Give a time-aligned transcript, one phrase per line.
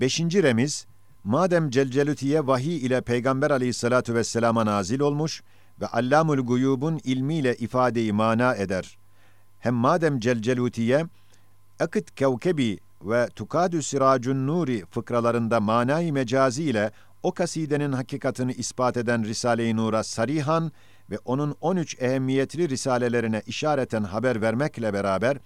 [0.00, 0.86] Beşinci remiz,
[1.24, 5.42] madem Celcelutiye vahiy ile Peygamber aleyhissalatu vesselama nazil olmuş
[5.80, 8.98] ve Allamul Guyub'un ilmiyle ifadeyi mana eder.
[9.58, 11.06] Hem madem Celcelutiye,
[11.80, 16.90] Akıt Kevkebi ve Tukadü Siracun Nuri fıkralarında manayı mecazi ile
[17.22, 20.72] o kasidenin hakikatini ispat eden Risale-i Nur'a sarihan
[21.10, 25.36] ve onun 13 ehemmiyetli risalelerine işareten haber vermekle beraber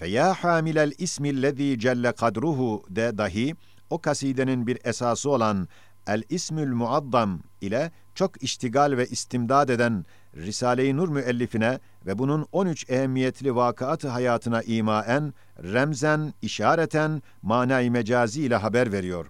[0.00, 3.54] feya hamilel ismillezî celle kadruhu de dahi
[3.90, 5.68] o kasidenin bir esası olan
[6.06, 10.06] El İsmül Muaddam ile çok iştigal ve istimdad eden
[10.36, 18.56] Risale-i Nur müellifine ve bunun 13 ehemmiyetli vakıat hayatına imaen, remzen, işareten, manay mecazi ile
[18.56, 19.26] haber veriyor.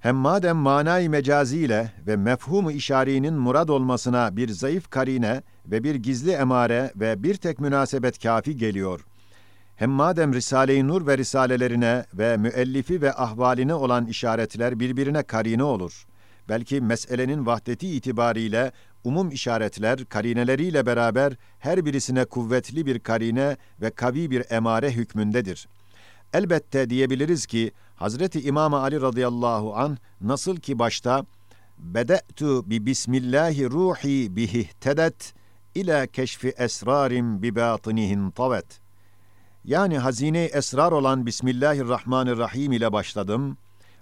[0.00, 5.94] Hem madem manay mecazi ile ve mefhumu işarinin murad olmasına bir zayıf karine ve bir
[5.94, 9.07] gizli emare ve bir tek münasebet kafi geliyor.
[9.78, 16.06] Hem madem Risale-i Nur ve risalelerine ve müellifi ve ahvaline olan işaretler birbirine karine olur.
[16.48, 18.72] Belki meselenin vahdeti itibariyle
[19.04, 25.68] umum işaretler karineleriyle beraber her birisine kuvvetli bir karine ve kavi bir emare hükmündedir.
[26.32, 31.26] Elbette diyebiliriz ki Hazreti İmam Ali radıyallahu an nasıl ki başta
[31.78, 35.34] bede'tu bi bismillahi ruhi bihitedet
[35.74, 38.87] ila keşfi esrarim bi batinihin tavet.
[39.68, 43.56] Yani hazine esrar olan Bismillahirrahmanirrahim ile başladım.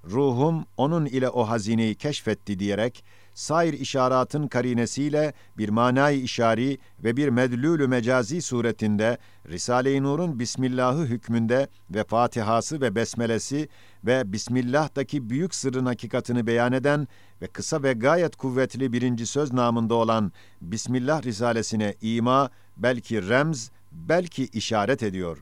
[0.04, 7.28] Ruhum onun ile o hazineyi keşfetti diyerek sair işaratın karinesiyle bir manayı işari ve bir
[7.28, 13.68] medlülü mecazi suretinde Risale-i Nur'un Bismillah'ı hükmünde ve Fatihası ve Besmelesi
[14.04, 17.08] ve Bismillah'taki büyük sırrın hakikatini beyan eden
[17.42, 24.44] ve kısa ve gayet kuvvetli birinci söz namında olan Bismillah Risalesine ima, belki remz, belki
[24.44, 25.38] işaret ediyor.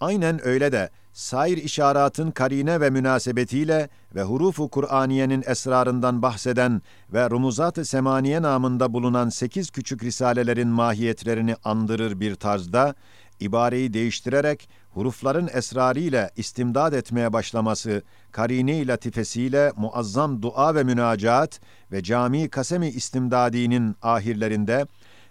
[0.00, 7.84] Aynen öyle de sair işaratın karine ve münasebetiyle ve hurufu Kur'aniyenin esrarından bahseden ve rumuzat-ı
[7.84, 12.94] semaniye namında bulunan sekiz küçük risalelerin mahiyetlerini andırır bir tarzda,
[13.40, 21.60] ibareyi değiştirerek hurufların esrarıyla istimdad etmeye başlaması, karine-i latifesiyle muazzam dua ve münacaat
[21.92, 24.86] ve cami kasemi istimdadinin ahirlerinde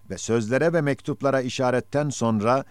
[0.10, 2.66] ve sözlere ve mektuplara işaretten sonra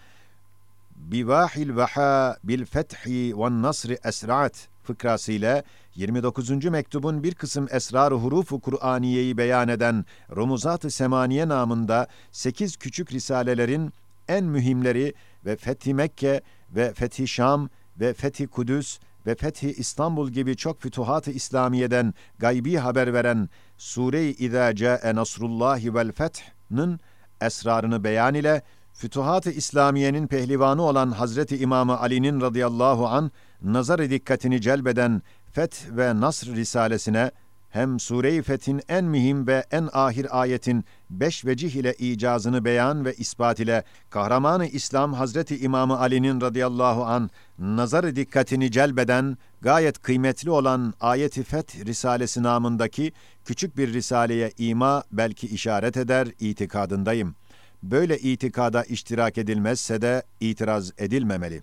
[0.98, 5.62] bivahil vaha bil fethi ve nasri esrat fıkrasıyla
[5.94, 6.64] 29.
[6.64, 10.04] mektubun bir kısım esrar hurufu Kur'aniyeyi beyan eden
[10.36, 13.92] Rumuzat-ı Semaniye namında 8 küçük risalelerin
[14.28, 15.14] en mühimleri
[15.44, 17.70] ve Fethi Mekke ve Fethi Şam
[18.00, 23.48] ve Fethi Kudüs ve Fethi İstanbul gibi çok fütuhat-ı İslamiye'den gaybi haber veren
[23.78, 27.00] Sure-i İzâ câe nasrullahi vel feth'nın
[27.41, 28.62] esrarını beyan ile
[28.98, 33.31] Fütuhat-ı İslamiye'nin pehlivanı olan Hazreti İmamı Ali'nin radıyallahu an
[33.62, 35.22] nazar dikkatini celbeden
[35.53, 37.31] Feth ve Nasr risalesine
[37.70, 43.14] hem Sure-i Fethin en mühim ve en ahir ayetin beş vecih ile icazını beyan ve
[43.14, 50.94] ispat ile kahramanı İslam Hazreti İmamı Ali'nin radıyallahu an nazar dikkatini celbeden gayet kıymetli olan
[51.00, 53.12] Ayet-i Feth Risalesi namındaki
[53.44, 57.47] küçük bir risaleye ima belki işaret eder itikadındayım.''
[57.83, 61.62] Böyle itikada iştirak edilmezse de itiraz edilmemeli.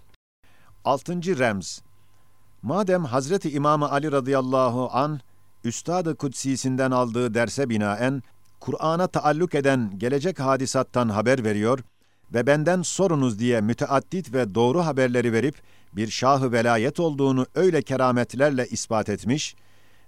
[0.86, 1.82] Altıncı remz
[2.62, 5.20] Madem Hazreti İmam Ali radıyallahu an
[5.64, 8.24] Üstad-ı Kudsisinden aldığı derse binaen
[8.60, 11.80] Kur'an'a taalluk eden gelecek hadisattan haber veriyor
[12.34, 15.56] ve benden sorunuz diye müteaddit ve doğru haberleri verip
[15.94, 19.56] bir şahı velayet olduğunu öyle kerametlerle ispat etmiş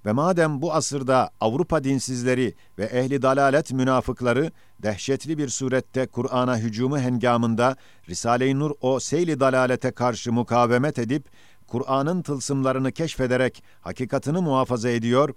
[0.07, 4.51] ve madem bu asırda Avrupa dinsizleri ve ehli dalalet münafıkları
[4.83, 7.75] dehşetli bir surette Kur'an'a hücumu hengamında
[8.09, 11.29] Risale-i Nur o seyli dalalete karşı mukavemet edip
[11.67, 15.33] Kur'an'ın tılsımlarını keşfederek hakikatını muhafaza ediyor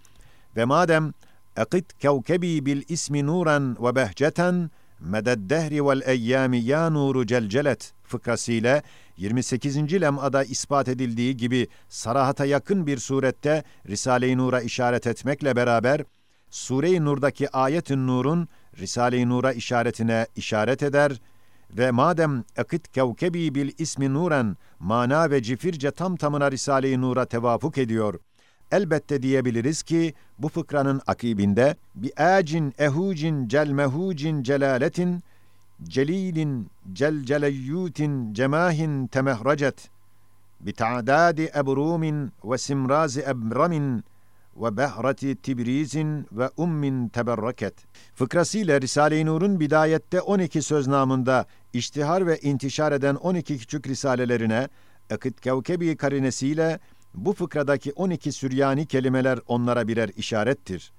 [0.57, 1.13] ve madem
[2.41, 4.71] bil ismi nuran ve behceten
[5.01, 8.83] mededdehri vel eyyami ya nuru celcelet fıkrasıyla
[9.17, 9.77] 28.
[9.77, 16.05] lem'ada ispat edildiği gibi sarahata yakın bir surette Risale-i Nur'a işaret etmekle beraber
[16.51, 18.49] Sure-i Nur'daki ayet-i nurun
[18.79, 21.21] Risale-i Nur'a işaretine işaret eder
[21.71, 27.79] ve madem akit kevkebi bil ismi nuren mana ve cifirce tam tamına Risale-i Nur'a tevafuk
[27.79, 28.21] ediyor.
[28.73, 35.23] Elbette diyebiliriz ki bu fıkranın akibinde bi acin ehucin celmehucin celaletin
[35.85, 39.91] celilin celceleyyutin cemahin temehrecet
[40.61, 44.05] bi ta'dadi ebrumin ve simrazi ebramin
[44.57, 47.75] ve behreti tibrizin ve ummin teberreket.
[48.15, 54.69] Fıkrasıyla Risale-i Nur'un bidayette 12 söz namında iştihar ve intişar eden 12 küçük risalelerine
[55.11, 56.79] Akıt Kevkebi karinesiyle
[57.15, 60.93] Bu fıkradaki 12 Süryani kelimeler onlara birer işarettir.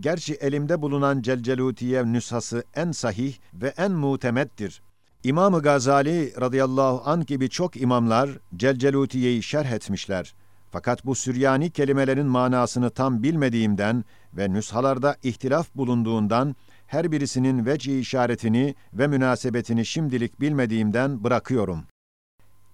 [0.00, 4.82] Gerçi elimde bulunan Celcelutiye nüshası en sahih ve en mutemettir.
[5.24, 10.34] İmam-ı Gazali radıyallahu an gibi çok imamlar Celcelutiye'yi şerh etmişler.
[10.70, 16.56] Fakat bu Süryani kelimelerin manasını tam bilmediğimden ve nüshalarda ihtilaf bulunduğundan
[16.86, 21.84] her birisinin veci işaretini ve münasebetini şimdilik bilmediğimden bırakıyorum.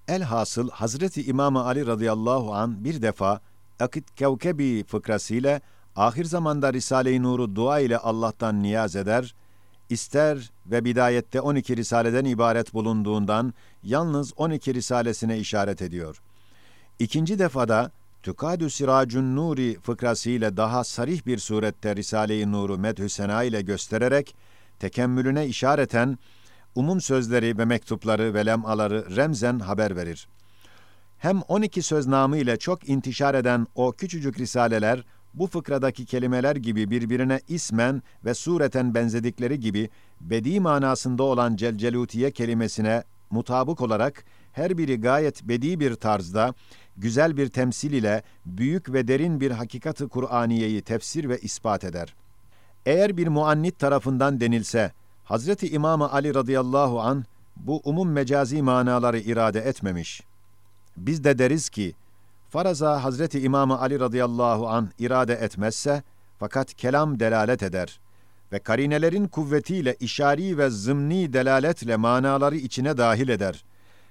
[0.09, 3.41] Elhasıl Hazreti İmam Ali radıyallahu an bir defa
[3.81, 5.61] Akit Kevkebi fıkrasıyla
[5.97, 9.35] ahir zamanda Risale-i Nur'u dua ile Allah'tan niyaz eder,
[9.89, 16.23] ister ve bidayette 12 risaleden ibaret bulunduğundan yalnız 12 risalesine işaret ediyor.
[16.99, 17.91] İkinci defada
[18.23, 24.35] Tükadü Siracun Nuri fıkrasıyla daha sarih bir surette Risale-i Nur'u medhü sena ile göstererek
[24.79, 26.19] tekemmülüne işareten
[26.75, 30.29] umum sözleri ve mektupları ve lemaları remzen haber verir.
[31.19, 36.91] Hem 12 söz namı ile çok intişar eden o küçücük risaleler bu fıkradaki kelimeler gibi
[36.91, 39.91] birbirine ismen ve sureten benzedikleri gibi
[40.21, 46.55] bedi manasında olan celcelutiye kelimesine mutabık olarak her biri gayet bedi bir tarzda,
[46.97, 52.15] güzel bir temsil ile büyük ve derin bir hakikati Kur'aniyeyi tefsir ve ispat eder.
[52.87, 54.93] Eğer bir muannit tarafından denilse,
[55.25, 57.25] Hazreti İmam Ali radıyallahu an
[57.57, 60.23] bu umum mecazi manaları irade etmemiş.
[60.97, 61.95] Biz de deriz ki,
[62.53, 66.03] faraza Hazreti İmam Ali radıyallahu an irade etmezse,
[66.39, 68.01] fakat kelam delalet eder
[68.53, 73.65] ve karinelerin kuvvetiyle işari ve zımni delaletle manaları içine dahil eder.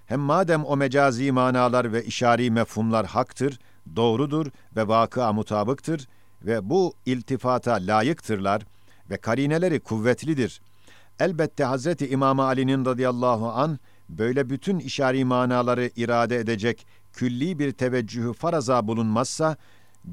[0.05, 3.59] Hem madem o mecazi manalar ve işari mefhumlar haktır,
[3.95, 6.07] doğrudur ve vakıa mutabıktır
[6.45, 8.61] ve bu iltifata layıktırlar
[9.09, 10.61] ve karineleri kuvvetlidir.
[11.19, 13.79] Elbette Hazreti İmam Ali'nin radıyallahu an
[14.09, 19.57] böyle bütün işari manaları irade edecek külli bir teveccühü faraza bulunmazsa,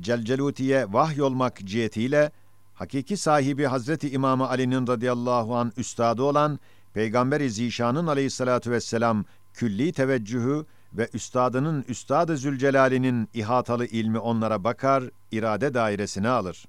[0.00, 2.32] Celcelutiye vahyolmak cihetiyle,
[2.74, 6.58] hakiki sahibi Hazreti İmam Ali'nin radıyallahu an üstadı olan
[6.94, 9.24] Peygamber-i Zişan'ın aleyhissalatu vesselam
[9.54, 16.64] külli teveccühü ve üstadının Üstad-ı Zülcelal'inin ihatalı ilmi onlara bakar, irade dairesine alır.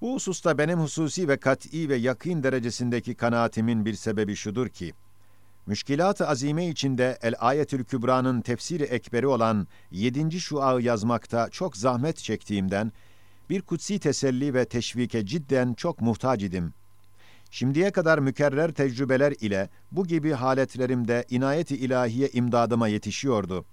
[0.00, 4.94] Bu hususta benim hususi ve kat'i ve yakîn derecesindeki kanaatimin bir sebebi şudur ki,
[5.66, 12.92] Müşkilat-ı Azime içinde El-Ayetül Kübra'nın tefsiri ekberi olan yedinci şuağı yazmakta çok zahmet çektiğimden,
[13.50, 16.72] bir kutsi teselli ve teşvike cidden çok muhtaç idim.
[17.50, 23.64] Şimdiye kadar mükerrer tecrübeler ile bu gibi haletlerimde inayeti ilahiye imdadıma yetişiyordu.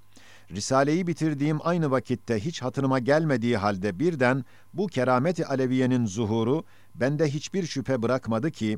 [0.51, 6.63] Risaleyi bitirdiğim aynı vakitte hiç hatırıma gelmediği halde birden bu kerameti aleviyenin zuhuru
[6.95, 8.77] bende hiçbir şüphe bırakmadı ki,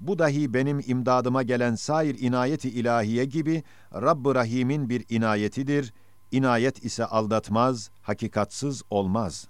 [0.00, 3.62] bu dahi benim imdadıma gelen sair inayeti ilahiye gibi
[3.94, 5.92] Rabb-ı Rahim'in bir inayetidir.
[6.32, 9.48] İnayet ise aldatmaz, hakikatsız olmaz.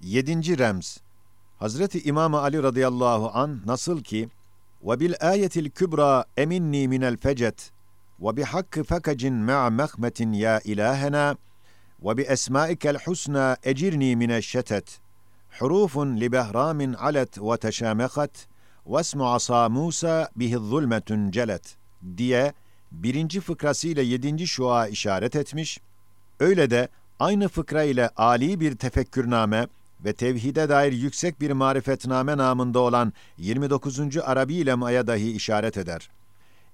[0.00, 0.98] Yedinci remz
[1.58, 4.28] Hazreti İmam Ali radıyallahu an nasıl ki
[4.82, 7.72] ve bil ayetil kübra eminni minel fecet
[8.20, 11.36] ve bi hakkı fakacin ma'a mehmetin ya ilahena
[12.02, 15.00] ve bi esmaikel husna ecirni mineşşetet
[15.58, 18.48] hurufun li behramin alet ve teşamekat
[18.85, 21.77] وَاسْمُ asa Musa bihi zulmetun celet
[22.17, 22.53] diye
[22.91, 25.79] birinci fıkrası ile yedinci şua işaret etmiş.
[26.39, 29.67] Öyle de aynı fıkra ile Ali bir tefekkürname
[30.05, 34.17] ve tevhide dair yüksek bir marifetname namında olan 29.
[34.23, 36.09] Arabi lemaya dahi işaret eder.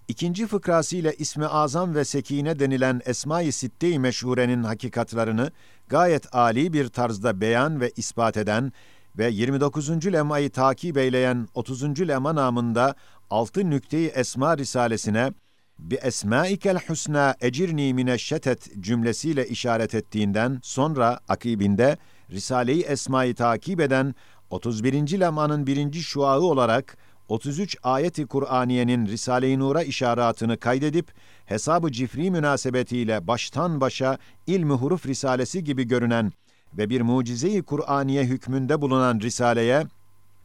[0.08, 5.52] İkinci fıkrası ile ismi azam ve sekine denilen Esma-i Sitte-i Meşhure'nin hakikatlarını
[5.88, 8.72] gayet ali bir tarzda beyan ve ispat eden
[9.19, 10.13] ve 29.
[10.13, 12.09] lemayı takip eyleyen 30.
[12.09, 12.95] lema namında
[13.31, 15.33] 6 nükteyi esma risalesine
[15.79, 21.97] bi esmaikel husna ecirni mineşşetet cümlesiyle işaret ettiğinden sonra akibinde
[22.31, 24.15] Risale-i Esma'yı takip eden
[24.51, 25.21] 31.
[25.21, 26.97] lemanın birinci şuağı olarak
[27.29, 31.13] 33 ayeti Kur'aniyenin Risale-i Nur'a işaretini kaydedip
[31.47, 36.33] hesabı cifri münasebetiyle baştan başa ilmi huruf risalesi gibi görünen
[36.79, 39.87] ve bir mucize-i Kur'aniye hükmünde bulunan Risale'ye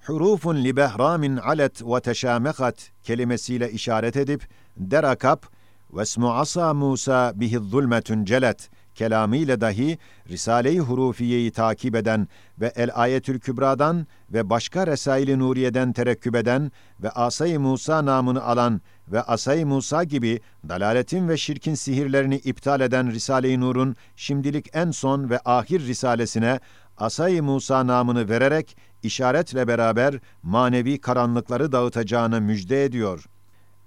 [0.05, 5.45] hurufun li behramin alet ve teşamekat kelimesiyle işaret edip derakap
[5.93, 9.97] ve asa Musa bihi zulmetun celet kelamıyla dahi
[10.29, 12.27] Risale-i Hurufiye'yi takip eden
[12.61, 16.71] ve El Ayetül Kübra'dan ve başka Resail-i Nuriye'den terekküp eden
[17.03, 23.11] ve Asay-ı Musa namını alan ve Asay-ı Musa gibi dalaletin ve şirkin sihirlerini iptal eden
[23.11, 26.59] Risale-i Nur'un şimdilik en son ve ahir risalesine
[26.97, 33.25] Asay-ı Musa namını vererek işaretle beraber manevi karanlıkları dağıtacağını müjde ediyor.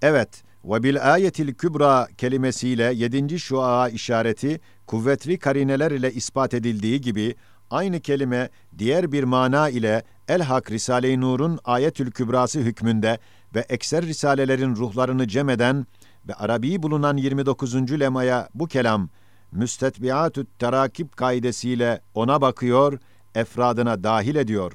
[0.01, 7.35] Evet, Ve bil ayetil kübra kelimesiyle yedinci şua işareti kuvvetli karineler ile ispat edildiği gibi
[7.69, 13.19] aynı kelime diğer bir mana ile El-Hak Risale-i Nur'un ayetül kübrası hükmünde
[13.55, 15.85] ve ekser risalelerin ruhlarını cem eden
[16.27, 17.99] ve Arabi bulunan 29.
[17.99, 19.09] lemaya bu kelam
[19.51, 22.99] müstetbiatü terakip kaidesiyle ona bakıyor,
[23.35, 24.73] efradına dahil ediyor.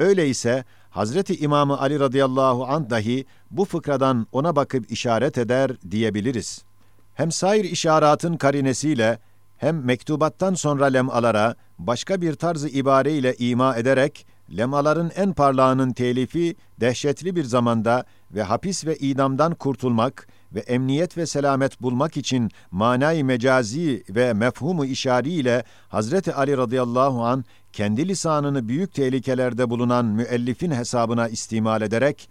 [0.00, 6.64] Öyleyse Hazreti İmamı Ali radıyallahu anh dahi bu fıkradan ona bakıp işaret eder diyebiliriz.
[7.14, 9.18] Hem sair işaratın karinesiyle
[9.56, 14.26] hem mektubattan sonra lemalara başka bir tarzı ibareyle ima ederek
[14.56, 21.26] lemaların en parlağının telifi dehşetli bir zamanda ve hapis ve idamdan kurtulmak ve emniyet ve
[21.26, 28.68] selamet bulmak için manayı mecazi ve mefhumu işari ile Hazreti Ali radıyallahu an kendi lisanını
[28.68, 32.28] büyük tehlikelerde bulunan müellifin hesabına istimal ederek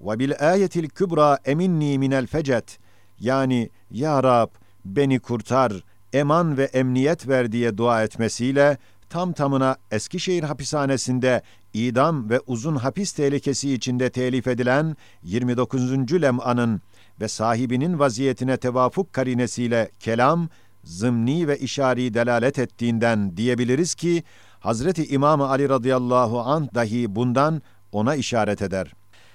[0.00, 2.78] ve bil ayetil kübra eminni minel fecet.
[3.20, 4.48] Yani ya Rab
[4.84, 5.72] beni kurtar
[6.12, 8.78] eman ve emniyet ver diye dua etmesiyle
[9.10, 11.42] tam tamına Eskişehir hapishanesinde
[11.74, 16.22] idam ve uzun hapis tehlikesi içinde telif edilen 29.
[16.22, 16.80] lem'anın
[17.20, 20.48] ve sahibinin vaziyetine tevafuk karinesiyle kelam,
[20.84, 24.22] zımni ve işari delalet ettiğinden diyebiliriz ki,
[24.60, 27.62] Hazreti İmam Ali radıyallahu anh dahi bundan
[27.92, 28.92] ona işaret eder.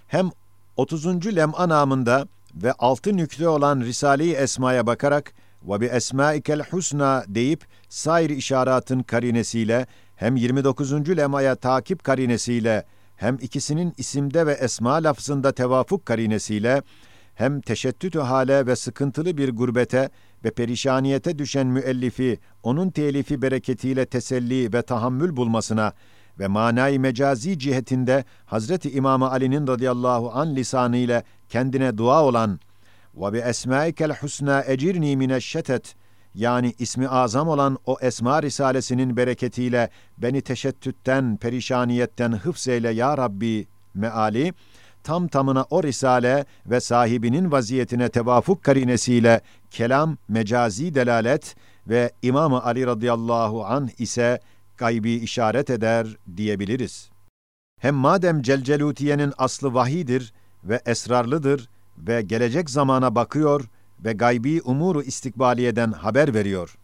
[0.07, 0.29] Hem
[0.77, 1.35] 30.
[1.35, 5.33] lem'a namında ve altı nükle olan Risale-i Esma'ya bakarak
[5.67, 11.17] ve bi esmaikel husna deyip sair işaratın karinesiyle hem 29.
[11.17, 16.81] lemaya takip karinesiyle hem ikisinin isimde ve esma lafzında tevafuk karinesiyle
[17.35, 20.09] hem teşettütü hale ve sıkıntılı bir gurbete
[20.43, 25.93] ve perişaniyete düşen müellifi onun telifi bereketiyle teselli ve tahammül bulmasına
[26.39, 32.59] ve manayı mecazi cihetinde Hazreti İmam Ali'nin radıyallahu an lisanı ile kendine dua olan
[33.17, 35.95] ve bi esmaikel husna ecirni mineşşetet
[36.35, 44.53] yani ismi azam olan o Esma Risalesinin bereketiyle beni teşettütten, perişaniyetten hıfzeyle ya Rabbi meali,
[45.03, 49.41] tam tamına o risale ve sahibinin vaziyetine tevafuk karinesiyle
[49.71, 51.55] kelam, mecazi delalet
[51.87, 54.39] ve İmam Ali radıyallahu anh ise
[54.77, 56.07] gaybi işaret eder
[56.37, 57.09] diyebiliriz.
[57.81, 65.91] Hem madem Celcelutiye'nin aslı vahidir ve esrarlıdır ve gelecek zamana bakıyor ve gaybi umuru istikbaliyeden
[65.91, 66.77] haber veriyor.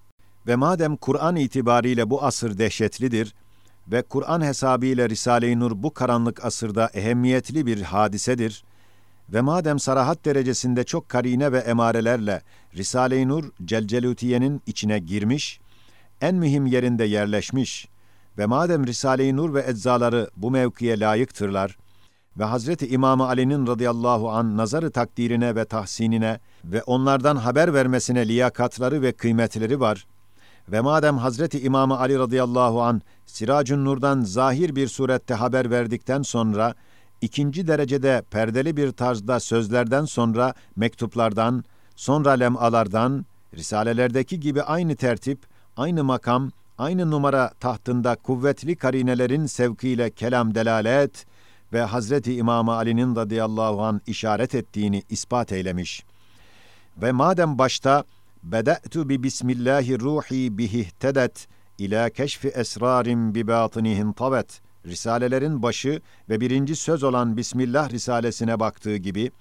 [0.48, 3.34] Ve madem Kur'an itibariyle bu asır dehşetlidir
[3.88, 8.64] ve Kur'an hesabıyla Risale-i Nur bu karanlık asırda ehemmiyetli bir hadisedir
[9.34, 12.42] ve madem sarahat derecesinde çok karine ve emarelerle
[12.76, 15.60] Risale-i Nur Celcelutiye'nin içine girmiş,
[16.22, 17.88] en mühim yerinde yerleşmiş
[18.38, 21.78] ve madem Risale-i Nur ve eczaları bu mevkiye layıktırlar
[22.38, 29.02] ve Hazreti İmam Ali'nin radıyallahu an nazarı takdirine ve tahsinine ve onlardan haber vermesine liyakatları
[29.02, 30.06] ve kıymetleri var
[30.72, 36.76] ve madem Hazreti İmam Ali radıyallahu an Siracun Nur'dan zahir bir surette haber verdikten sonra
[37.22, 41.64] ikinci derecede perdeli bir tarzda sözlerden sonra mektuplardan,
[41.96, 45.40] sonra lemalardan, risalelerdeki gibi aynı tertip,
[45.78, 51.26] aynı makam, aynı numara tahtında kuvvetli karinelerin sevkiyle kelam delalet
[51.74, 56.04] ve Hazreti İmam Ali'nin radıyallahu an işaret ettiğini ispat eylemiş.
[57.02, 58.04] Ve madem başta
[58.44, 61.48] Bede'tu bi bismillahi ruhi bihitedet
[61.78, 68.96] ila keşfi esrarin bi batinihin tavet Risalelerin başı ve birinci söz olan Bismillah Risalesine baktığı
[68.96, 69.32] gibi,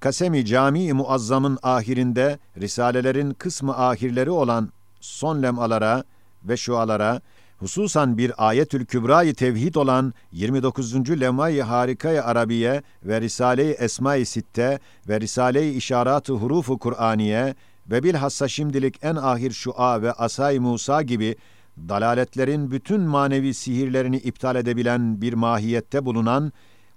[0.00, 6.04] Kasemi Cami-i Muazzam'ın ahirinde Risalelerin kısmı ahirleri olan son lemalara
[6.44, 7.20] ve şualara,
[7.58, 11.20] hususan bir ayetül kübrayı tevhid olan 29.
[11.20, 17.54] lemay-i harikayı Arabiye ve Risale-i Esma-i Sitte ve Risale-i İşarat-ı Hurufu Kur'aniye
[17.90, 21.36] ve bilhassa şimdilik en ahir şua ve Asay Musa gibi
[21.76, 26.52] dalaletlerin bütün manevi sihirlerini iptal edebilen bir mahiyette bulunan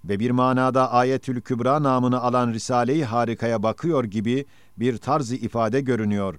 [0.05, 4.45] ve bir manada Ayetül Kübra namını alan Risale-i Harika'ya bakıyor gibi
[4.77, 6.35] bir tarzı ifade görünüyor.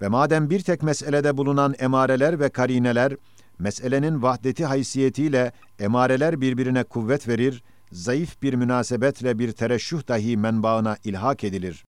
[0.00, 3.16] Ve madem bir tek meselede bulunan emareler ve karineler,
[3.58, 11.44] meselenin vahdeti haysiyetiyle emareler birbirine kuvvet verir, zayıf bir münasebetle bir tereşüh dahi menbaına ilhak
[11.44, 11.84] edilir.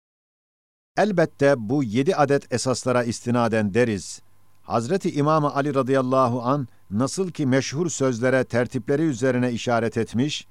[0.97, 4.21] Elbette bu yedi adet esaslara istinaden deriz.
[4.61, 10.47] Hazreti İmam Ali radıyallahu an nasıl ki meşhur sözlere tertipleri üzerine işaret etmiş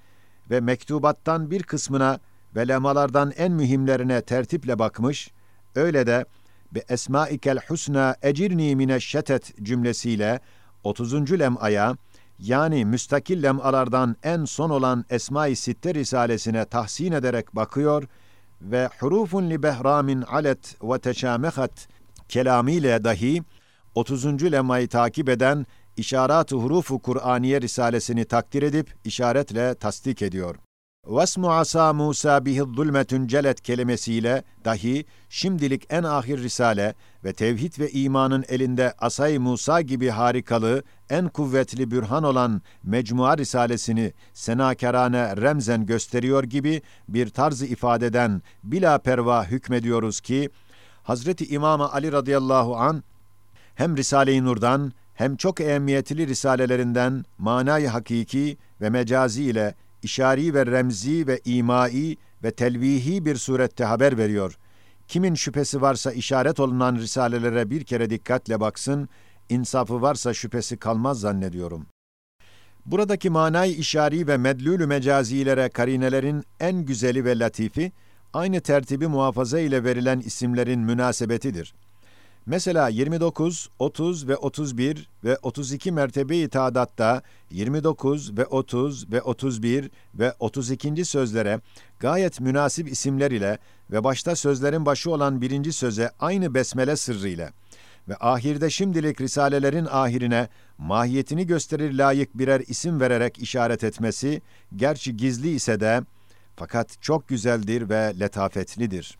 [0.50, 2.21] ve mektubattan bir kısmına
[2.57, 5.31] ve lemalardan en mühimlerine tertiple bakmış,
[5.75, 6.25] öyle de
[6.73, 10.41] be esmaikel husna ecirni mineşşetet cümlesiyle
[10.85, 11.39] 30.
[11.39, 11.97] lem'aya
[12.39, 18.05] yani müstakil lemalardan en son olan Esma-i Sitte Risalesine tahsin ederek bakıyor
[18.62, 21.89] ve hurufun li behramin alet ve teşamehat
[22.29, 23.43] kelamiyle dahi
[23.95, 24.53] 30.
[24.53, 30.57] lemayı takip eden İşarat-ı Hurufu Kur'aniye Risalesini takdir edip işaretle tasdik ediyor.
[31.11, 37.90] Vasmu asa Musa bihi zulmetün celet kelimesiyle dahi şimdilik en ahir risale ve tevhid ve
[37.90, 46.45] imanın elinde asay Musa gibi harikalı, en kuvvetli bürhan olan Mecmua Risalesini senakerane remzen gösteriyor
[46.45, 50.50] gibi bir tarzı ifadeden bila perva hükmediyoruz ki,
[51.02, 53.02] Hazreti İmam Ali radıyallahu an
[53.75, 61.26] hem Risale-i Nur'dan hem çok ehemmiyetli risalelerinden manayı hakiki ve mecazi ile işari ve remzi
[61.26, 64.59] ve imai ve telvihi bir surette haber veriyor.
[65.09, 69.09] Kimin şüphesi varsa işaret olunan risalelere bir kere dikkatle baksın,
[69.49, 71.87] insafı varsa şüphesi kalmaz zannediyorum.
[72.87, 77.92] Buradaki manay işari ve medlülü mecazilere karinelerin en güzeli ve latifi,
[78.33, 81.89] aynı tertibi muhafaza ile verilen isimlerin münasebetidir.''
[82.47, 90.35] Mesela 29, 30 ve 31 ve 32 mertebe-i tadatta 29 ve 30 ve 31 ve
[90.38, 91.04] 32.
[91.04, 91.61] sözlere
[91.99, 93.59] gayet münasip isimler ile
[93.90, 97.50] ve başta sözlerin başı olan birinci söze aynı besmele sırrıyla
[98.09, 104.42] ve ahirde şimdilik risalelerin ahirine mahiyetini gösterir layık birer isim vererek işaret etmesi,
[104.76, 106.02] gerçi gizli ise de
[106.56, 109.18] fakat çok güzeldir ve letafetlidir.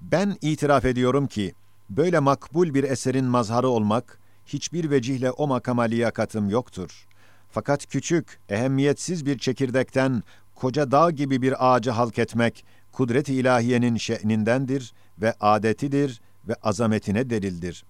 [0.00, 1.54] Ben itiraf ediyorum ki,
[1.96, 7.06] Böyle makbul bir eserin mazharı olmak, hiçbir vecihle o makama liyakatım yoktur.
[7.50, 10.22] Fakat küçük, ehemmiyetsiz bir çekirdekten
[10.54, 17.84] koca dağ gibi bir ağacı halk etmek, kudret-i ilahiyenin şe'nindendir ve adetidir ve azametine delildir.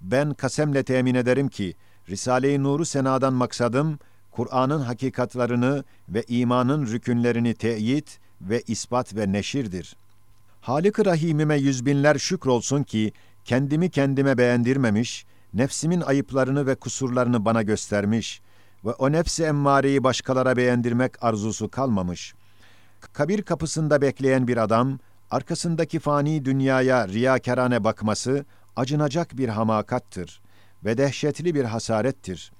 [0.00, 1.74] Ben kasemle temin ederim ki,
[2.08, 3.98] Risale-i Nur'u senadan maksadım,
[4.30, 9.96] Kur'an'ın hakikatlarını ve imanın rükünlerini teyit ve ispat ve neşirdir.
[10.60, 13.12] Halik-i Rahimime yüz binler şükür olsun ki,
[13.44, 18.40] kendimi kendime beğendirmemiş, nefsimin ayıplarını ve kusurlarını bana göstermiş
[18.84, 22.34] ve o nefsi emmareyi başkalara beğendirmek arzusu kalmamış.
[23.12, 24.98] Kabir kapısında bekleyen bir adam,
[25.30, 28.44] arkasındaki fani dünyaya riyakarane bakması,
[28.76, 30.40] acınacak bir hamakattır
[30.84, 32.52] ve dehşetli bir hasarettir.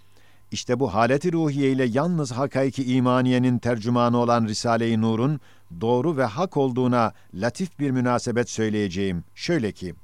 [0.50, 5.40] İşte bu haleti ruhiye ile yalnız hakayki imaniyenin tercümanı olan Risale-i Nur'un
[5.80, 9.24] doğru ve hak olduğuna latif bir münasebet söyleyeceğim.
[9.34, 9.94] Şöyle ki,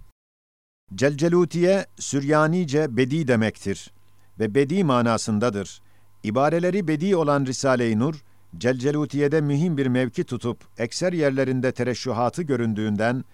[0.95, 3.91] Celcelutiye Süryanice bedi demektir
[4.39, 5.81] ve bedi manasındadır.
[6.23, 8.15] İbareleri bedi olan Risale-i Nur,
[8.59, 13.25] Celcelutiye'de mühim bir mevki tutup ekser yerlerinde tereşşuhatı göründüğünden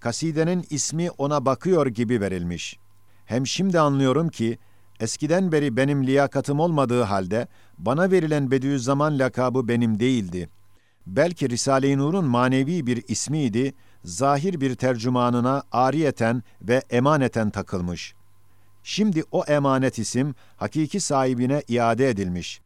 [0.00, 2.78] kasidenin ismi ona bakıyor gibi verilmiş.
[3.24, 4.58] Hem şimdi anlıyorum ki
[5.00, 10.48] eskiden beri benim liyakatım olmadığı halde bana verilen Bediüzzaman lakabı benim değildi.
[11.06, 18.14] Belki Risale-i Nur'un manevi bir ismiydi zahir bir tercümanına ariyeten ve emaneten takılmış.
[18.82, 22.60] Şimdi o emanet isim hakiki sahibine iade edilmiş.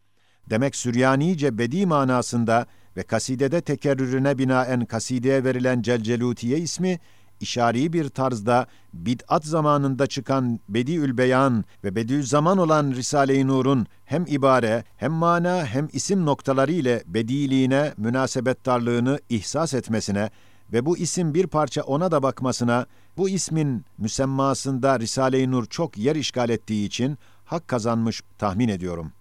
[0.51, 2.66] Demek Süryanice bedi manasında
[2.97, 6.99] ve kasidede tekerrürüne binaen kasideye verilen Celcelutiye ismi,
[7.40, 14.85] işari bir tarzda bid'at zamanında çıkan Bediül Beyan ve Bediüzzaman olan Risale-i Nur'un hem ibare
[14.97, 20.31] hem mana hem isim noktaları ile bediliğine, münasebettarlığını ihsas etmesine
[20.72, 26.16] ve bu isim bir parça ona da bakmasına, bu ismin müsemmasında Risale-i Nur çok yer
[26.16, 29.12] işgal ettiği için hak kazanmış tahmin ediyorum.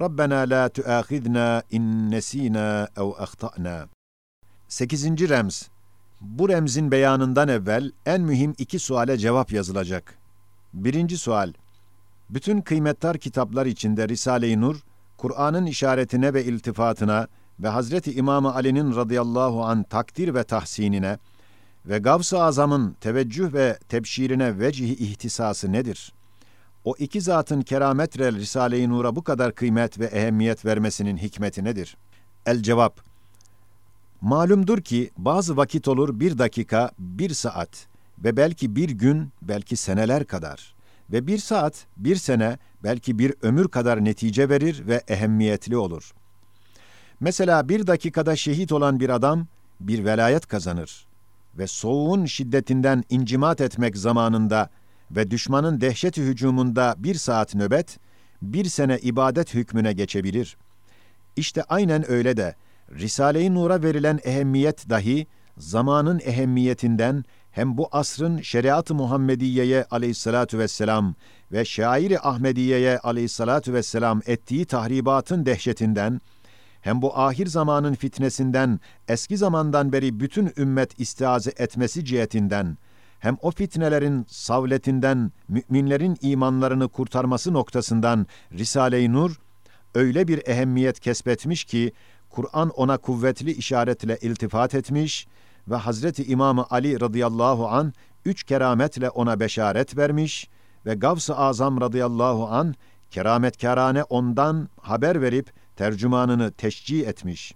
[0.00, 3.88] Rabbena la tuâkhidna in nesînâ ev ahta'na.
[4.68, 5.68] Sekizinci remz.
[6.20, 10.18] Bu remzin beyanından evvel en mühim iki suale cevap yazılacak.
[10.74, 11.52] Birinci sual.
[12.30, 14.76] Bütün kıymettar kitaplar içinde Risale-i Nur,
[15.16, 17.28] Kur'an'ın işaretine ve iltifatına,
[17.62, 21.18] ve Hazreti İmam Ali'nin radıyallahu an takdir ve tahsinine
[21.86, 26.12] ve Gavs-ı Azam'ın teveccüh ve tebşirine vecih ihtisası nedir?
[26.84, 31.96] O iki zatın kerametre Risale-i Nur'a bu kadar kıymet ve ehemmiyet vermesinin hikmeti nedir?
[32.46, 33.00] El cevap
[34.20, 37.86] Malumdur ki bazı vakit olur bir dakika, bir saat
[38.24, 40.74] ve belki bir gün, belki seneler kadar
[41.12, 46.19] ve bir saat, bir sene, belki bir ömür kadar netice verir ve ehemmiyetli olur.''
[47.20, 49.46] Mesela bir dakikada şehit olan bir adam
[49.80, 51.06] bir velayet kazanır
[51.58, 54.70] ve soğuğun şiddetinden incimat etmek zamanında
[55.10, 57.98] ve düşmanın dehşeti hücumunda bir saat nöbet,
[58.42, 60.56] bir sene ibadet hükmüne geçebilir.
[61.36, 62.54] İşte aynen öyle de
[62.98, 65.26] Risale-i Nur'a verilen ehemmiyet dahi
[65.58, 71.14] zamanın ehemmiyetinden hem bu asrın şeriat-ı Muhammediye'ye aleyhissalatu vesselam
[71.52, 76.20] ve şairi Ahmediye'ye aleyhissalatu vesselam ettiği tahribatın dehşetinden
[76.80, 82.78] hem bu ahir zamanın fitnesinden eski zamandan beri bütün ümmet istiaze etmesi cihetinden
[83.18, 89.40] hem o fitnelerin savletinden müminlerin imanlarını kurtarması noktasından Risale-i Nur
[89.94, 91.92] öyle bir ehemmiyet kesbetmiş ki
[92.30, 95.26] Kur'an ona kuvvetli işaretle iltifat etmiş
[95.68, 97.92] ve Hazreti İmam Ali radıyallahu an
[98.24, 100.48] üç kerametle ona beşaret vermiş
[100.86, 102.74] ve Gavs-ı Azam radıyallahu an
[103.10, 107.54] kerametkârane ondan haber verip tercümanını teşcih etmiş.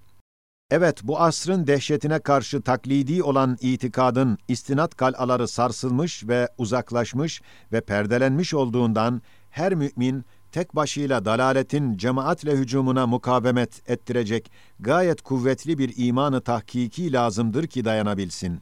[0.70, 8.54] Evet bu asrın dehşetine karşı taklidi olan itikadın istinat kalaları sarsılmış ve uzaklaşmış ve perdelenmiş
[8.54, 17.12] olduğundan her mümin tek başıyla dalaletin cemaatle hücumuna mukavemet ettirecek gayet kuvvetli bir imanı tahkiki
[17.12, 18.60] lazımdır ki dayanabilsin.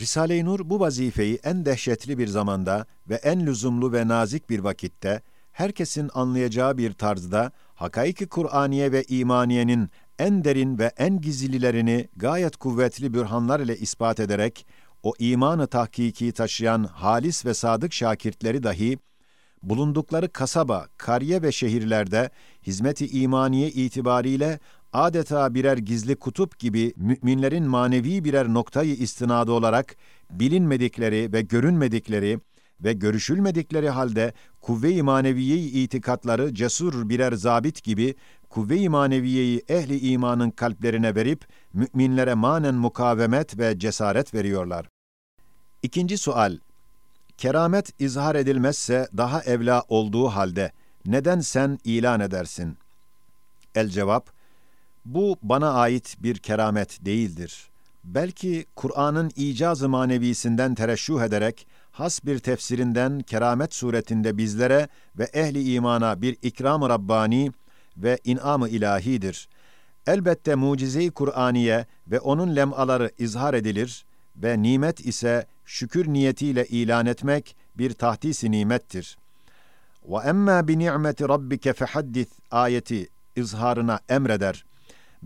[0.00, 5.22] Risale-i Nur bu vazifeyi en dehşetli bir zamanda ve en lüzumlu ve nazik bir vakitte,
[5.52, 13.14] herkesin anlayacağı bir tarzda, hakaiki Kur'aniye ve imaniyenin en derin ve en gizlilerini gayet kuvvetli
[13.14, 14.66] bürhanlar ile ispat ederek,
[15.02, 18.98] o imanı tahkiki taşıyan halis ve sadık şakirtleri dahi,
[19.62, 22.30] bulundukları kasaba, kariye ve şehirlerde
[22.66, 24.58] hizmeti imaniye itibariyle
[24.92, 29.96] adeta birer gizli kutup gibi müminlerin manevi birer noktayı istinadı olarak
[30.30, 32.38] bilinmedikleri ve görünmedikleri
[32.80, 38.14] ve görüşülmedikleri halde kuvve-i maneviye itikatları cesur birer zabit gibi
[38.50, 44.86] kuvve-i maneviyeyi ehli imanın kalplerine verip müminlere manen mukavemet ve cesaret veriyorlar.
[45.82, 46.58] İkinci sual
[47.38, 50.72] Keramet izhar edilmezse daha evla olduğu halde
[51.06, 52.78] neden sen ilan edersin?
[53.74, 54.30] El cevap,
[55.04, 57.68] bu bana ait bir keramet değildir.
[58.04, 66.22] Belki Kur'an'ın icaz-ı manevisinden tereşşuh ederek has bir tefsirinden keramet suretinde bizlere ve ehli imana
[66.22, 67.52] bir ikram-ı Rabbani
[67.96, 69.48] ve inam-ı ilahidir.
[70.06, 74.04] Elbette mucize-i Kur'aniye ve onun lemaları izhar edilir
[74.36, 79.18] ve nimet ise şükür niyetiyle ilan etmek bir tahdis-i nimettir.
[80.08, 84.64] Ve emma bi ni'meti rabbike fehaddis ayeti izharına emreder.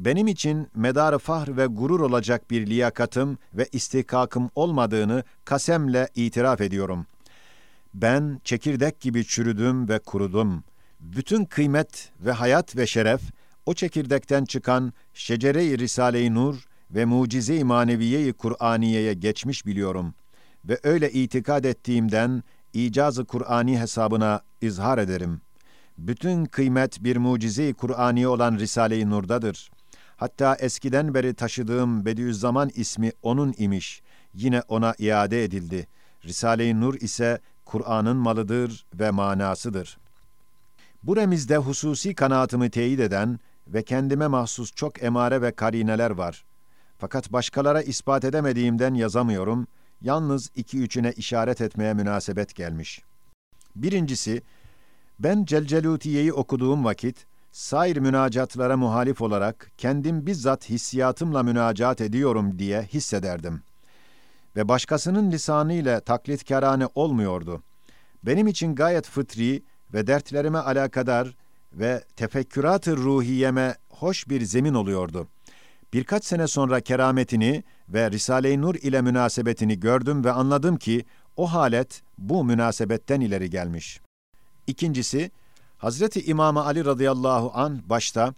[0.00, 7.06] Benim için medar fahr ve gurur olacak bir liyakatım ve istikakım olmadığını kasemle itiraf ediyorum.
[7.94, 10.64] Ben çekirdek gibi çürüdüm ve kurudum.
[11.00, 13.20] Bütün kıymet ve hayat ve şeref
[13.66, 20.14] o çekirdekten çıkan şecere-i Risale-i Nur ve mucize-i maneviye-i Kur'aniye'ye geçmiş biliyorum
[20.64, 25.40] ve öyle itikad ettiğimden icazı Kur'ani hesabına izhar ederim.
[25.98, 29.70] Bütün kıymet bir mucize-i Kur'ani olan Risale-i Nur'dadır.
[30.20, 34.02] Hatta eskiden beri taşıdığım Bediüzzaman ismi onun imiş.
[34.34, 35.86] Yine ona iade edildi.
[36.24, 39.98] Risale-i Nur ise Kur'an'ın malıdır ve manasıdır.
[41.02, 46.44] Bu remizde hususi kanaatımı teyit eden ve kendime mahsus çok emare ve karineler var.
[46.98, 49.66] Fakat başkalara ispat edemediğimden yazamıyorum.''
[50.02, 53.02] yalnız iki üçüne işaret etmeye münasebet gelmiş.
[53.76, 54.42] Birincisi,
[55.18, 63.62] ben Celcelutiye'yi okuduğum vakit, sair münacatlara muhalif olarak kendim bizzat hissiyatımla münacat ediyorum diye hissederdim.
[64.56, 67.62] Ve başkasının lisanıyla taklitkarane olmuyordu.
[68.22, 69.62] Benim için gayet fıtri
[69.94, 71.36] ve dertlerime alakadar
[71.72, 75.28] ve tefekkürat-ı ruhiyeme hoş bir zemin oluyordu.''
[75.92, 81.04] Birkaç sene sonra kerametini ve Risale-i Nur ile münasebetini gördüm ve anladım ki
[81.36, 84.00] o halet bu münasebetten ileri gelmiş.
[84.66, 85.30] İkincisi,
[85.80, 88.34] Hazreti İmam Ali radıyallahu an başta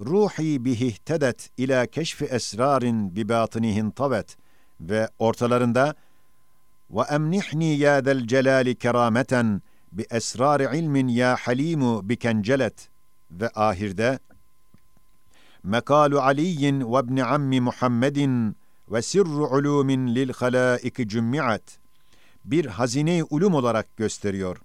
[0.00, 4.36] ruhi bihi tedet ila keşfi esrarin bi batinihin tavet
[4.80, 5.94] ve ortalarında
[6.90, 12.88] ve emnihni ya del celali kerameten bi esrar ilmin ya halimu bi kencelet
[13.30, 14.18] ve ahirde
[15.62, 18.56] mekalu Aliyin ve ibn ammi Muhammedin
[18.90, 21.62] ve sirru ulumin lil halaiki cümmiat
[22.44, 24.56] bir hazine-i ulum olarak gösteriyor.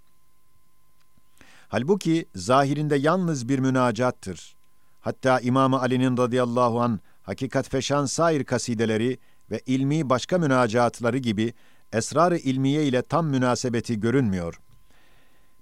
[1.76, 4.56] Halbuki zahirinde yalnız bir münacattır.
[5.02, 9.18] Hatta İmam Ali'nin radıyallahu an hakikat feşan sair kasideleri
[9.52, 11.54] ve ilmi başka münacatları gibi
[11.94, 14.60] esrar-ı ilmiye ile tam münasebeti görünmüyor.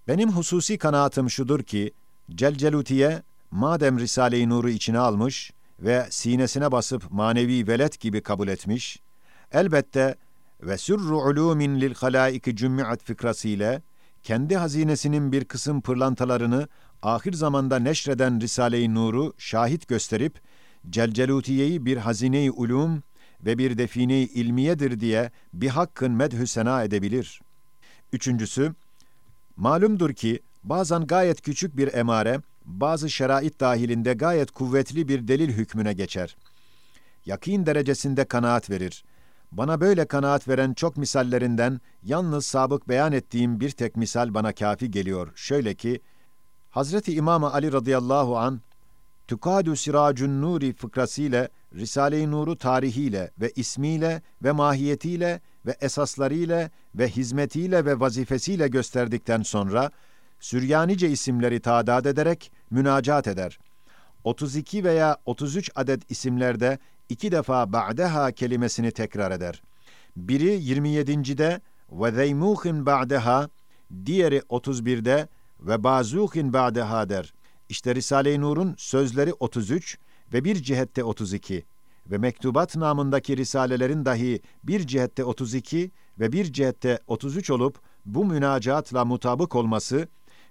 [0.07, 1.91] Benim hususi kanaatim şudur ki,
[2.35, 8.99] Celcelutiye madem Risale-i Nur'u içine almış ve sinesine basıp manevi velet gibi kabul etmiş,
[9.51, 10.15] elbette
[10.61, 13.81] ve sürru ulumin lil halaiki cümmiat fikrasıyla
[14.23, 16.67] kendi hazinesinin bir kısım pırlantalarını
[17.01, 20.39] ahir zamanda neşreden Risale-i Nur'u şahit gösterip,
[20.89, 23.03] Celcelutiye'yi bir hazine-i ulum
[23.45, 27.41] ve bir define-i ilmiyedir diye bir hakkın medhü sena edebilir.
[28.13, 28.73] Üçüncüsü,
[29.55, 35.93] malumdur ki bazen gayet küçük bir emare bazı şerait dahilinde gayet kuvvetli bir delil hükmüne
[35.93, 36.35] geçer.
[37.25, 39.03] Yakin derecesinde kanaat verir.
[39.57, 44.91] Bana böyle kanaat veren çok misallerinden yalnız sabık beyan ettiğim bir tek misal bana kafi
[44.91, 45.31] geliyor.
[45.35, 46.01] Şöyle ki,
[46.69, 48.61] Hazreti İmam Ali radıyallahu an
[49.27, 57.85] Tukadu Siracun Nuri fıkrasıyla Risale-i Nur'u tarihiyle ve ismiyle ve mahiyetiyle ve esaslarıyla ve hizmetiyle
[57.85, 59.91] ve vazifesiyle gösterdikten sonra
[60.39, 63.59] Süryanice isimleri tadat ederek münacat eder.
[64.23, 66.77] 32 veya 33 adet isimlerde
[67.09, 69.61] iki defa ba'deha kelimesini tekrar eder.
[70.15, 71.61] Biri 27.de
[71.91, 73.49] ve zeymuhin ba'deha,
[74.05, 75.27] diğeri 31'de
[75.59, 77.33] ve bazuhin ba'deha der.
[77.69, 79.97] İşte Risale-i Nur'un sözleri 33
[80.33, 81.65] ve bir cihette 32
[82.11, 89.05] ve mektubat namındaki risalelerin dahi bir cihette 32 ve bir cihette 33 olup bu münacatla
[89.05, 90.07] mutabık olması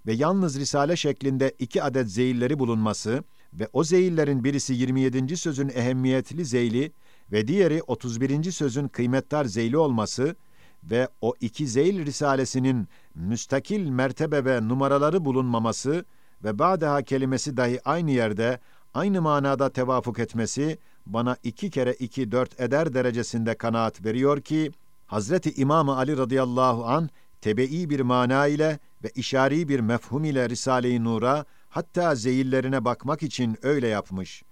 [0.06, 5.36] ve yalnız risale şeklinde iki adet zeyilleri bulunması ve o zeyillerin birisi 27.
[5.36, 6.92] sözün ehemmiyetli zeyli
[7.32, 8.52] ve diğeri 31.
[8.52, 10.36] sözün kıymetdar zeyli olması
[10.84, 16.04] ve o iki zeyl risalesinin müstakil mertebe ve numaraları bulunmaması
[16.44, 18.60] ve ba'daha kelimesi dahi aynı yerde,
[18.94, 24.70] aynı manada tevafuk etmesi, bana iki kere iki dört eder derecesinde kanaat veriyor ki,
[25.06, 27.10] Hazreti İmam Ali radıyallahu an
[27.40, 33.56] tebe'i bir mana ile ve işari bir mefhum ile Risale-i Nur'a hatta zeyillerine bakmak için
[33.62, 34.42] öyle yapmış.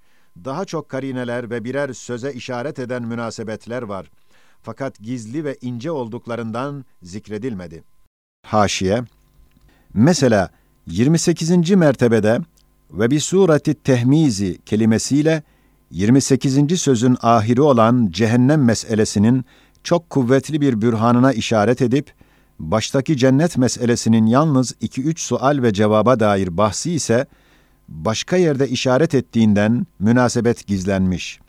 [0.44, 4.10] Daha çok karineler ve birer söze işaret eden münasebetler var.
[4.62, 7.84] Fakat gizli ve ince olduklarından zikredilmedi.
[8.46, 9.02] Haşiye
[9.94, 10.50] Mesela
[10.86, 11.70] 28.
[11.70, 12.40] mertebede
[12.90, 15.42] ve bir sureti tehmizi kelimesiyle
[15.90, 16.80] 28.
[16.80, 19.44] sözün ahiri olan cehennem meselesinin
[19.84, 22.12] çok kuvvetli bir bürhanına işaret edip,
[22.60, 27.26] baştaki cennet meselesinin yalnız 2-3 sual ve cevaba dair bahsi ise,
[27.88, 31.40] başka yerde işaret ettiğinden münasebet gizlenmiş.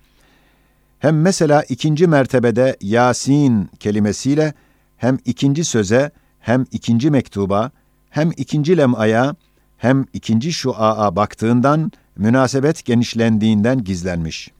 [0.99, 4.53] Hem mesela ikinci mertebede Yasin kelimesiyle
[4.97, 7.71] hem ikinci söze hem ikinci mektuba
[8.09, 9.35] hem ikinci lem'aya
[9.77, 14.51] hem ikinci şua'a baktığından münasebet genişlendiğinden gizlenmiş.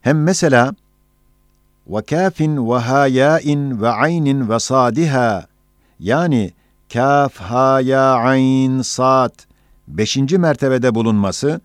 [0.00, 0.74] Hem mesela
[1.88, 3.80] ve kafin ve hayain
[6.00, 6.52] yani
[6.92, 9.32] kaf, ha, ya, ayn, sad
[9.88, 11.60] beşinci mertebede bulunması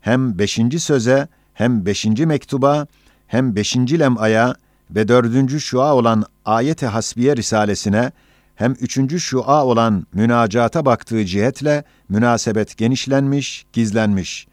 [0.00, 2.86] hem beşinci söze hem beşinci mektuba
[3.26, 4.54] hem beşinci lem'aya
[4.90, 8.12] ve dördüncü şua olan ayet-i hasbiye risalesine
[8.54, 14.48] hem üçüncü şua olan münacata baktığı cihetle münasebet genişlenmiş, gizlenmiş.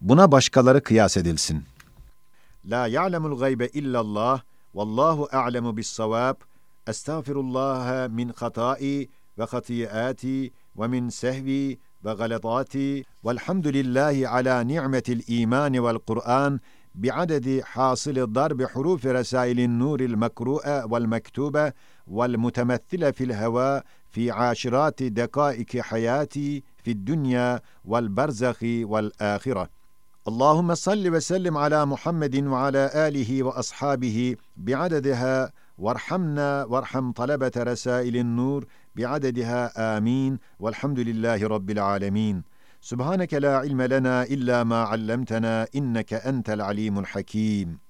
[0.00, 1.64] Buna başkaları kıyas edilsin.
[2.66, 4.40] La ya'lemul gaybe illallah,
[4.74, 6.34] vallahu a'lemu bis-savab.
[8.36, 16.60] Hatai ve hatiati ve min sehvi ve galatati velhamdülillahi ala ni'metil imani vel Kur'an
[16.94, 21.72] بعدد حاصل ضرب حروف رسائل النور المقروءة والمكتوبة
[22.06, 29.68] والمتمثلة في الهواء في عاشرات دقائق حياتي في الدنيا والبرزخ والآخرة.
[30.28, 38.64] اللهم صل وسلم على محمد وعلى آله وأصحابه بعددها وارحمنا وارحم طلبة رسائل النور
[38.96, 40.38] بعددها آمين.
[40.60, 42.42] والحمد لله رب العالمين.
[42.80, 47.89] سبحانك لا علم لنا إلا ما علمتنا إنك أنت العليم الحكيم.